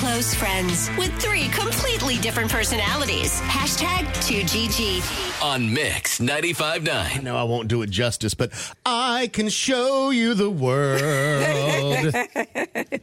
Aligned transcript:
close 0.00 0.34
friends 0.34 0.88
with 0.96 1.12
three 1.20 1.48
completely 1.48 2.16
different 2.16 2.50
personalities. 2.50 3.38
Hashtag 3.42 4.06
2GG. 4.24 5.42
On 5.44 5.72
Mix 5.74 6.18
95.9. 6.20 7.22
No, 7.22 7.36
I 7.36 7.42
won't 7.42 7.68
do 7.68 7.82
it 7.82 7.90
justice, 7.90 8.32
but 8.32 8.50
I 8.86 9.28
can 9.30 9.50
show 9.50 10.08
you 10.08 10.32
the 10.32 10.48
world. 10.48 12.14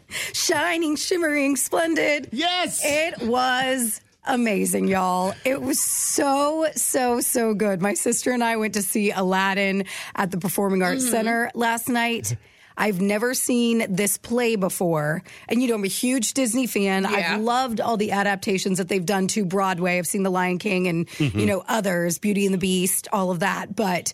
Shining, 0.33 0.95
shimmering, 0.95 1.55
splendid. 1.55 2.29
yes. 2.31 2.81
It 2.83 3.21
was 3.27 4.01
amazing, 4.25 4.87
y'all. 4.87 5.35
It 5.45 5.61
was 5.61 5.79
so, 5.79 6.65
so, 6.75 7.21
so 7.21 7.53
good. 7.53 7.79
My 7.79 7.93
sister 7.93 8.31
and 8.31 8.43
I 8.43 8.57
went 8.57 8.73
to 8.73 8.81
see 8.81 9.11
Aladdin 9.11 9.85
at 10.15 10.31
the 10.31 10.37
Performing 10.39 10.81
Arts 10.81 11.03
Mm-hmm. 11.03 11.11
Center 11.11 11.51
last 11.53 11.89
night. 11.89 12.35
I've 12.77 13.01
never 13.01 13.33
seen 13.33 13.85
this 13.89 14.17
play 14.17 14.55
before. 14.55 15.23
And, 15.49 15.61
you 15.61 15.67
know, 15.67 15.75
I'm 15.75 15.83
a 15.83 15.87
huge 15.87 16.33
Disney 16.33 16.67
fan. 16.67 17.03
Yeah. 17.03 17.09
I've 17.35 17.41
loved 17.41 17.81
all 17.81 17.97
the 17.97 18.11
adaptations 18.11 18.77
that 18.77 18.87
they've 18.87 19.05
done 19.05 19.27
to 19.29 19.45
Broadway. 19.45 19.97
I've 19.97 20.05
seen 20.07 20.23
The 20.23 20.29
Lion 20.29 20.59
King 20.59 20.87
and, 20.87 21.07
Mm-hmm. 21.07 21.39
you 21.39 21.45
know, 21.47 21.63
others, 21.67 22.19
Beauty 22.19 22.45
and 22.45 22.53
the 22.53 22.59
Beast, 22.59 23.07
all 23.11 23.31
of 23.31 23.39
that. 23.39 23.75
But, 23.75 24.13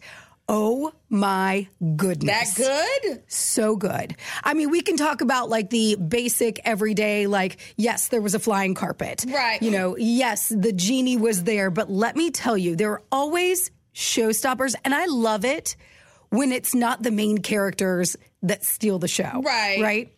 oh 0.50 0.92
my 1.10 1.68
goodness 1.96 2.56
That 2.56 3.00
good? 3.04 3.24
so 3.28 3.76
good. 3.76 4.16
I 4.44 4.54
mean, 4.54 4.70
we 4.70 4.82
can 4.82 4.98
talk 4.98 5.22
about 5.22 5.50
like 5.50 5.70
the 5.70 5.96
basic 5.96 6.60
everyday, 6.66 7.28
like, 7.28 7.60
yes, 7.78 8.10
there 8.10 8.22
was 8.22 8.36
a 8.36 8.40
flying 8.40 8.76
carpet. 8.76 9.26
Right. 9.28 9.62
You 9.62 9.72
know, 9.72 9.98
yes, 9.98 10.50
the 10.50 10.74
genie 10.74 11.18
was 11.18 11.44
there. 11.44 11.70
But 11.72 11.90
let 11.90 12.16
me 12.16 12.30
tell 12.32 12.58
you, 12.58 12.76
there 12.76 12.92
are 12.92 13.02
always 13.12 13.72
showstoppers. 13.96 14.76
And 14.84 14.94
I 14.94 15.06
love 15.06 15.46
it 15.46 15.76
when 16.34 16.52
it's 16.52 16.74
not 16.74 17.04
the 17.04 17.12
main 17.12 17.38
characters 17.38 18.16
that 18.42 18.64
steal 18.66 18.98
the 18.98 19.08
show. 19.08 19.42
Right. 19.46 19.80
Right. 19.82 20.14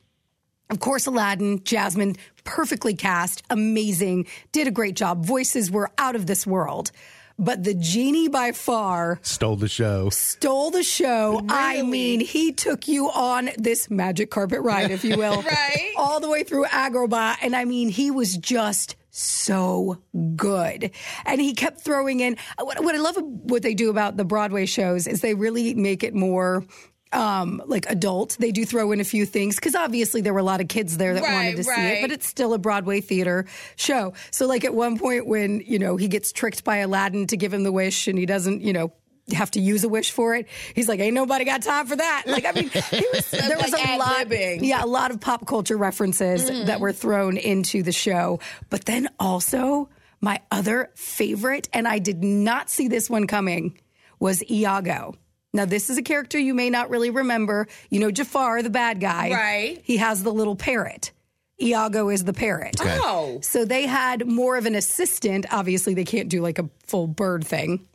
Of 0.69 0.79
course, 0.79 1.05
Aladdin, 1.05 1.63
Jasmine, 1.63 2.15
perfectly 2.43 2.93
cast, 2.95 3.43
amazing, 3.49 4.25
did 4.51 4.67
a 4.67 4.71
great 4.71 4.95
job. 4.95 5.25
Voices 5.25 5.70
were 5.70 5.91
out 5.98 6.15
of 6.15 6.25
this 6.25 6.48
world. 6.48 6.91
But 7.37 7.65
the 7.65 7.73
genie 7.73 8.29
by 8.29 8.53
far 8.53 9.20
Stole 9.21 9.57
the 9.57 9.67
show. 9.67 10.09
stole 10.09 10.71
the 10.71 10.84
show. 10.84 11.45
I 11.49 11.81
mean, 11.81 12.21
he 12.21 12.53
took 12.53 12.87
you 12.87 13.12
on 13.12 13.49
this 13.57 13.90
magic 13.91 14.31
carpet 14.31 14.62
ride, 14.62 14.90
if 14.90 15.03
you 15.03 15.18
will. 15.23 15.41
Right. 15.41 15.91
All 15.97 16.21
the 16.21 16.29
way 16.29 16.43
through 16.43 16.63
Agrabah. 16.65 17.35
And 17.41 17.53
I 17.53 17.65
mean, 17.65 17.90
he 17.90 18.09
was 18.09 18.37
just 18.37 18.95
so 19.16 19.98
good. 20.35 20.91
And 21.26 21.40
he 21.40 21.54
kept 21.54 21.82
throwing 21.82 22.20
in 22.20 22.38
what, 22.60 22.84
what 22.84 22.96
I 22.96 22.98
love 22.98 23.16
what 23.18 23.62
they 23.62 23.74
do 23.74 23.90
about 23.90 24.18
the 24.18 24.26
Broadway 24.26 24.66
shows 24.66 25.08
is 25.08 25.21
they 25.21 25.34
really 25.34 25.74
make 25.74 26.04
it 26.04 26.13
more 26.13 26.66
um 27.13 27.62
like 27.66 27.86
adult. 27.90 28.36
They 28.40 28.52
do 28.52 28.66
throw 28.66 28.91
in 28.91 28.99
a 28.99 29.05
few 29.05 29.26
things 29.26 29.55
because 29.55 29.74
obviously 29.74 30.20
there 30.20 30.34
were 30.34 30.40
a 30.40 30.43
lot 30.43 30.60
of 30.60 30.68
kids 30.68 30.98
there 30.98 31.13
that 31.13 31.24
Right, 31.24 31.34
wanted 31.34 31.55
to 31.58 31.63
see 31.63 31.71
it 31.71 32.02
but 32.02 32.12
it's 32.12 32.27
still 32.27 32.54
a 32.54 32.58
broadway 32.58 32.99
theater 32.99 33.46
show. 33.77 34.13
So 34.32 34.48
like 34.48 34.66
at 34.66 34.74
one 34.74 34.99
point 34.99 35.27
when 35.27 35.62
you 35.62 35.80
know 35.80 35.96
he 35.96 36.10
gets 36.10 36.34
tricked 36.34 36.66
by 36.66 36.77
aladdin 36.77 37.27
to 37.27 37.38
give 37.38 37.54
him 37.54 37.63
the 37.63 37.71
wish 37.71 38.08
and 38.08 38.18
he 38.20 38.26
doesn't 38.26 38.62
you 38.62 38.74
know 38.74 38.91
have 39.34 39.49
to 39.51 39.59
use 39.59 39.84
a 39.84 39.90
wish 39.90 40.12
for 40.12 40.35
it. 40.35 40.48
He's 40.76 40.87
like, 40.87 40.99
ain't 40.99 41.15
nobody 41.15 41.45
got 41.45 41.62
time 41.63 41.87
for 41.87 41.95
that. 41.95 42.23
Like, 42.27 42.45
I 42.45 42.51
mean, 42.51 42.70
he 42.70 43.05
was, 43.13 43.29
there 43.31 43.57
was 43.57 43.71
Like 43.71 43.87
a 43.87 43.98
lot, 43.98 44.21
ad-libbing. 44.21 44.59
yeah, 44.62 44.84
a 44.84 44.85
lot 44.85 45.12
of 45.12 45.20
pop 45.20 45.48
culture 45.48 45.77
references 45.77 46.45
that 46.68 46.79
were 46.79 46.93
thrown 46.93 47.37
into 47.37 47.81
the 47.84 47.91
show. 47.91 48.40
But 48.70 48.85
then 48.85 49.09
also, 49.20 49.90
my 50.21 50.41
other 50.51 50.91
favorite, 50.96 51.70
and 51.73 51.87
I 51.87 51.99
did 51.99 52.23
not 52.23 52.70
see 52.70 52.87
this 52.87 53.09
one 53.09 53.26
coming, 53.27 53.79
was 54.20 54.43
Iago. 54.49 55.15
Now, 55.53 55.65
this 55.65 55.90
is 55.90 55.98
a 55.98 56.03
character 56.03 56.37
you 56.37 56.53
may 56.53 56.70
not 56.70 56.90
really 56.90 57.09
remember. 57.09 57.68
You 57.90 58.01
know, 58.01 58.12
Jafar, 58.12 58.62
the 58.62 58.70
bad 58.70 58.99
guy. 58.99 59.31
Right. 59.31 59.81
He 59.84 59.98
has 59.98 60.21
the 60.21 60.31
little 60.34 60.55
parrot. 60.55 61.12
Iago 61.62 62.09
is 62.09 62.26
the 62.26 62.34
parrot. 62.34 62.76
Oh. 62.81 63.40
So 63.41 63.63
they 63.63 63.85
had 63.87 64.28
more 64.28 64.57
of 64.57 64.66
an 64.66 64.75
assistant. 64.75 65.46
Obviously, 65.51 65.94
they 65.94 66.03
can't 66.03 66.28
do 66.28 66.41
like 66.41 66.59
a 66.59 66.69
full 66.85 67.07
bird 67.07 67.47
thing, 67.47 67.88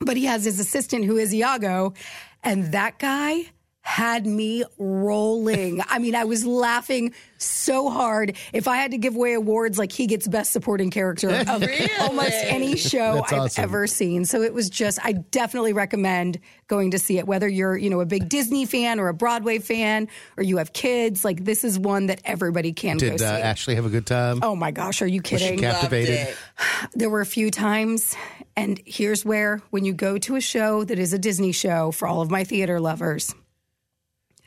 but 0.00 0.16
he 0.16 0.26
has 0.26 0.44
his 0.44 0.60
assistant 0.60 1.04
who 1.04 1.16
is 1.16 1.34
Iago. 1.34 1.94
And 2.42 2.72
that 2.72 2.98
guy 2.98 3.50
had 3.88 4.26
me 4.26 4.64
rolling. 4.76 5.80
I 5.88 5.98
mean, 5.98 6.14
I 6.14 6.24
was 6.24 6.44
laughing 6.44 7.14
so 7.38 7.88
hard. 7.88 8.36
If 8.52 8.68
I 8.68 8.76
had 8.76 8.90
to 8.90 8.98
give 8.98 9.16
away 9.16 9.32
awards, 9.32 9.78
like 9.78 9.92
he 9.92 10.06
gets 10.06 10.28
best 10.28 10.52
supporting 10.52 10.90
character 10.90 11.30
of 11.48 11.64
almost 12.00 12.32
any 12.32 12.76
show 12.76 13.14
That's 13.14 13.32
I've 13.32 13.38
awesome. 13.40 13.64
ever 13.64 13.86
seen. 13.86 14.26
So 14.26 14.42
it 14.42 14.52
was 14.52 14.68
just, 14.68 14.98
I 15.02 15.12
definitely 15.12 15.72
recommend 15.72 16.38
going 16.66 16.90
to 16.90 16.98
see 16.98 17.16
it, 17.16 17.26
whether 17.26 17.48
you're, 17.48 17.78
you 17.78 17.88
know, 17.88 18.00
a 18.00 18.06
big 18.06 18.28
Disney 18.28 18.66
fan 18.66 19.00
or 19.00 19.08
a 19.08 19.14
Broadway 19.14 19.58
fan 19.58 20.08
or 20.36 20.42
you 20.42 20.58
have 20.58 20.74
kids. 20.74 21.24
Like 21.24 21.42
this 21.44 21.64
is 21.64 21.78
one 21.78 22.06
that 22.08 22.20
everybody 22.26 22.74
can 22.74 22.98
go 22.98 23.08
Did 23.08 23.20
see. 23.20 23.24
uh, 23.26 23.38
Ashley 23.38 23.74
have 23.76 23.86
a 23.86 23.90
good 23.90 24.04
time? 24.06 24.40
Oh 24.42 24.54
my 24.54 24.70
gosh, 24.70 25.00
are 25.00 25.06
you 25.06 25.22
Was 25.22 25.40
she 25.40 25.46
kidding? 25.48 25.60
captivated? 25.60 26.36
There 26.94 27.08
were 27.08 27.20
a 27.22 27.26
few 27.26 27.50
times, 27.50 28.14
and 28.56 28.80
here's 28.84 29.24
where 29.24 29.62
when 29.70 29.84
you 29.84 29.92
go 29.94 30.18
to 30.18 30.36
a 30.36 30.40
show 30.40 30.84
that 30.84 30.98
is 30.98 31.12
a 31.12 31.18
Disney 31.18 31.52
show 31.52 31.90
for 31.92 32.06
all 32.06 32.20
of 32.20 32.30
my 32.30 32.44
theater 32.44 32.80
lovers, 32.80 33.34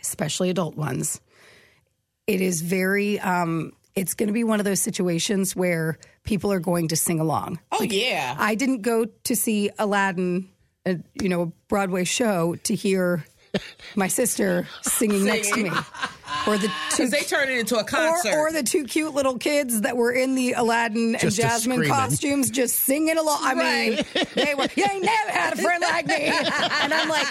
especially 0.02 0.50
adult 0.50 0.76
ones, 0.76 1.22
it 2.28 2.42
is 2.42 2.62
very, 2.62 3.20
um, 3.20 3.72
it's 3.96 4.14
going 4.14 4.28
to 4.28 4.34
be 4.34 4.44
one 4.44 4.60
of 4.60 4.66
those 4.66 4.80
situations 4.82 5.56
where 5.56 5.98
people 6.24 6.52
are 6.52 6.60
going 6.60 6.88
to 6.90 6.96
sing 6.96 7.20
along. 7.20 7.60
Oh, 7.72 7.84
yeah. 7.84 8.36
I 8.38 8.56
didn't 8.56 8.82
go 8.82 9.06
to 9.06 9.36
see 9.36 9.70
Aladdin, 9.80 10.50
uh, 10.86 10.96
you 11.22 11.30
know, 11.30 11.42
a 11.42 11.46
Broadway 11.68 12.04
show 12.06 12.56
to 12.64 12.76
hear 12.76 13.26
my 13.96 14.08
sister 14.08 14.66
singing 14.82 15.26
next 15.26 15.54
to 15.54 15.64
me. 15.64 15.72
Or 16.48 16.58
the 16.58 16.70
two 16.90 17.04
Because 17.04 17.12
they 17.12 17.20
turned 17.22 17.52
it 17.52 17.60
into 17.60 17.78
a 17.78 17.84
concert. 17.84 18.34
or, 18.34 18.48
or 18.48 18.52
the 18.52 18.64
two 18.64 18.86
cute 18.86 19.14
little 19.14 19.38
kids 19.38 19.82
that 19.82 19.96
were 19.98 20.12
in 20.12 20.34
the 20.34 20.54
Aladdin 20.54 21.14
and 21.16 21.20
Just 21.20 21.38
a 21.38 21.42
Jasmine 21.42 21.86
costumes 21.86 22.50
just 22.50 22.78
singing 22.78 23.18
along. 23.18 23.40
I 23.42 23.54
mean, 23.54 24.06
they 24.34 24.56
were, 24.56 24.68
you 24.76 24.86
ain't 24.90 25.04
never 25.04 25.30
had 25.30 25.54
a 25.54 25.62
friend 25.62 25.82
like 25.82 26.08
me. 26.08 26.16
And 26.32 26.94
I'm 26.94 27.10
like, 27.10 27.28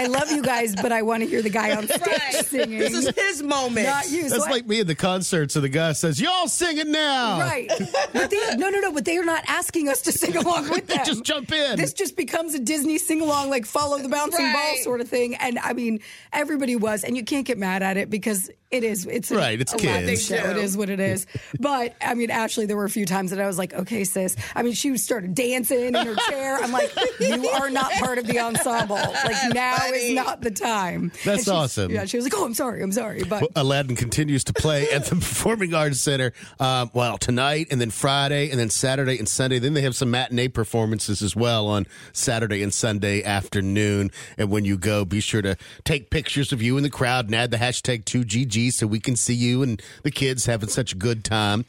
I 0.00 0.06
love 0.06 0.30
you 0.30 0.42
guys, 0.42 0.74
but 0.74 0.92
I 0.92 1.02
want 1.02 1.22
to 1.22 1.28
hear 1.28 1.42
the 1.42 1.50
guy 1.50 1.76
on 1.76 1.86
stage 1.86 2.00
Right. 2.06 2.46
singing. 2.46 2.78
This 2.78 2.94
is 2.94 3.08
his 3.14 3.42
moment. 3.42 3.86
not 3.86 4.10
you. 4.10 4.28
So 4.28 4.36
That's 4.36 4.46
I- 4.46 4.50
like 4.50 4.66
me 4.66 4.80
at 4.80 4.86
the 4.86 4.94
concert. 4.94 5.50
So 5.52 5.60
the 5.60 5.68
guy 5.68 5.92
says, 5.92 6.20
"Y'all 6.20 6.48
sing 6.48 6.78
it 6.78 6.86
now." 6.88 7.38
Right. 7.40 7.70
But 8.12 8.30
they, 8.30 8.56
no, 8.56 8.70
no, 8.70 8.80
no. 8.80 8.92
But 8.92 9.04
they 9.04 9.16
are 9.18 9.24
not 9.24 9.44
asking 9.46 9.88
us 9.88 10.00
to 10.02 10.12
sing 10.12 10.36
along 10.36 10.70
with 10.70 10.86
them. 10.88 11.00
Just 11.04 11.22
jump 11.24 11.52
in. 11.52 11.76
This 11.76 11.92
just 11.92 12.16
becomes 12.16 12.54
a 12.54 12.58
Disney 12.58 12.98
sing 12.98 13.20
along, 13.20 13.50
like 13.50 13.66
follow 13.66 13.98
the 13.98 14.08
bouncing 14.08 14.52
ball 14.52 14.76
sort 14.82 15.00
of 15.00 15.08
thing. 15.08 15.34
And 15.36 15.58
I 15.58 15.72
mean, 15.74 16.00
everybody 16.32 16.76
was, 16.76 17.04
and 17.04 17.16
you 17.16 17.24
can't 17.24 17.46
get 17.46 17.58
mad 17.58 17.82
at 17.82 17.96
it 17.96 18.08
because 18.10 18.50
it 18.70 18.84
is. 18.84 19.06
It's 19.06 19.30
a- 19.30 19.36
Right, 19.36 19.60
it's 19.60 19.72
a 19.72 19.76
Latin 19.76 20.06
kids. 20.08 20.26
show. 20.26 20.34
It 20.36 20.56
is 20.56 20.76
what 20.76 20.90
it 20.90 21.00
is. 21.00 21.26
But 21.58 21.94
I 22.00 22.14
mean, 22.14 22.30
Ashley, 22.30 22.66
there 22.66 22.76
were 22.76 22.84
a 22.84 22.90
few 22.90 23.06
times 23.06 23.30
that 23.30 23.40
I 23.40 23.46
was 23.46 23.58
like, 23.58 23.74
okay, 23.74 24.04
sis. 24.04 24.36
I 24.54 24.62
mean, 24.62 24.74
she 24.74 24.96
started 24.96 25.34
dancing 25.34 25.80
in 25.86 25.94
her 25.94 26.14
chair. 26.28 26.56
I'm 26.58 26.70
like, 26.72 26.92
you 27.20 27.48
are 27.48 27.70
not 27.70 27.90
part 27.94 28.18
of 28.18 28.26
the 28.26 28.38
ensemble. 28.38 28.96
Like 28.96 29.54
now 29.54 29.76
is 29.92 30.12
not 30.14 30.40
the 30.42 30.50
time. 30.50 31.10
That's 31.24 31.26
And 31.26 31.38
she's- 31.38 31.48
awesome. 31.48 31.90
Yeah, 31.90 32.04
she 32.04 32.16
was 32.16 32.24
like, 32.26 32.34
oh, 32.36 32.44
I'm 32.44 32.54
sorry, 32.54 32.82
I'm 32.82 32.92
sorry, 32.92 33.24
but. 33.24 33.40
Well, 33.42 33.50
Aladdin 33.56 33.96
continues 33.96 34.44
to 34.44 34.52
play 34.52 34.88
at 34.90 35.04
the 35.06 35.16
Performing 35.30 35.74
Arts 35.74 36.00
Center. 36.00 36.32
Um, 36.60 36.90
well, 36.94 37.18
tonight 37.18 37.68
and 37.70 37.80
then 37.80 37.90
Friday 37.90 38.50
and 38.50 38.60
then 38.60 38.70
Saturday 38.70 39.18
and 39.18 39.28
Sunday. 39.28 39.58
Then 39.58 39.74
they 39.74 39.82
have 39.82 39.96
some 39.96 40.10
matinee 40.10 40.48
performances 40.48 41.22
as 41.22 41.34
well 41.34 41.66
on 41.66 41.86
Saturday 42.12 42.62
and 42.62 42.72
Sunday 42.72 43.22
afternoon. 43.24 44.10
And 44.38 44.50
when 44.50 44.64
you 44.64 44.78
go, 44.78 45.04
be 45.04 45.20
sure 45.20 45.42
to 45.42 45.56
take 45.84 46.10
pictures 46.10 46.52
of 46.52 46.62
you 46.62 46.76
in 46.76 46.82
the 46.82 46.90
crowd 46.90 47.26
and 47.26 47.34
add 47.34 47.50
the 47.50 47.56
hashtag 47.56 48.04
2GG 48.04 48.59
so 48.68 48.86
we 48.86 49.00
can 49.00 49.16
see 49.16 49.32
you 49.32 49.62
and 49.62 49.80
the 50.02 50.10
kids 50.10 50.44
having 50.44 50.68
such 50.68 50.92
a 50.92 50.96
good 50.96 51.24
time. 51.24 51.58